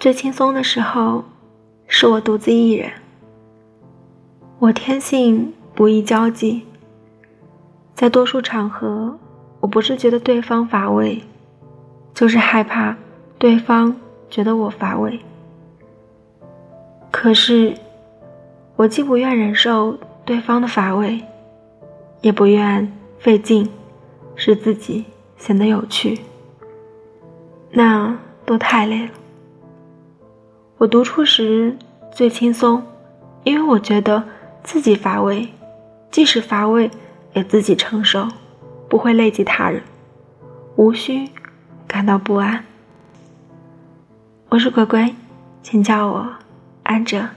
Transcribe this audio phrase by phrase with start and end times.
[0.00, 1.22] 最轻松的时候，
[1.86, 2.90] 是我独自一人。
[4.58, 6.62] 我天性不易交际，
[7.94, 9.18] 在多数场合，
[9.60, 11.20] 我不是觉得对方乏味，
[12.14, 12.96] 就是害怕
[13.38, 13.94] 对方
[14.30, 15.20] 觉得我乏味。
[17.10, 17.74] 可是，
[18.76, 21.22] 我既不愿忍受对方的乏味，
[22.22, 23.68] 也不愿费劲
[24.34, 25.04] 使自己
[25.36, 26.20] 显得有趣，
[27.70, 29.10] 那都太累了。
[30.80, 31.76] 我独处时
[32.10, 32.82] 最轻松，
[33.44, 34.24] 因为我觉得
[34.64, 35.46] 自己乏味，
[36.10, 36.90] 即使乏味
[37.34, 38.26] 也自己承受，
[38.88, 39.82] 不会累及他人，
[40.76, 41.28] 无需
[41.86, 42.64] 感到不安。
[44.48, 45.14] 我是乖乖，
[45.62, 46.26] 请叫我
[46.84, 47.28] 安哲。